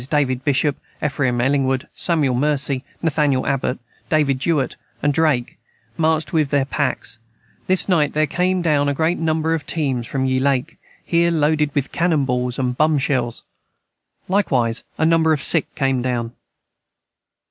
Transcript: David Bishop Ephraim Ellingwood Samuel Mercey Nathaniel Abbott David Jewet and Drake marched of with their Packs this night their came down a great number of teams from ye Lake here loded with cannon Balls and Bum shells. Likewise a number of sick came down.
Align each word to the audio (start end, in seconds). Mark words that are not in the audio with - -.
David 0.09 0.43
Bishop 0.43 0.77
Ephraim 1.05 1.39
Ellingwood 1.39 1.87
Samuel 1.93 2.33
Mercey 2.33 2.83
Nathaniel 3.03 3.45
Abbott 3.45 3.77
David 4.09 4.39
Jewet 4.39 4.75
and 5.03 5.13
Drake 5.13 5.59
marched 5.95 6.29
of 6.29 6.33
with 6.33 6.49
their 6.49 6.65
Packs 6.65 7.19
this 7.67 7.87
night 7.87 8.13
their 8.13 8.25
came 8.25 8.63
down 8.63 8.89
a 8.89 8.95
great 8.95 9.19
number 9.19 9.53
of 9.53 9.67
teams 9.67 10.07
from 10.07 10.25
ye 10.25 10.39
Lake 10.39 10.77
here 11.05 11.29
loded 11.29 11.69
with 11.75 11.91
cannon 11.91 12.25
Balls 12.25 12.57
and 12.57 12.75
Bum 12.75 12.97
shells. 12.97 13.43
Likewise 14.27 14.83
a 14.97 15.05
number 15.05 15.33
of 15.33 15.43
sick 15.43 15.75
came 15.75 16.01
down. 16.01 16.31